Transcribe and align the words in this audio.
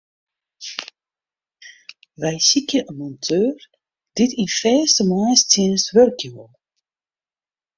Wy 2.21 2.35
sykje 2.47 2.79
in 2.89 2.95
monteur 2.99 3.55
dy't 4.15 4.33
yn 4.41 4.49
fêste 4.59 5.01
moarnstsjinst 5.09 5.87
wurkje 5.95 6.29
wol. 6.35 6.53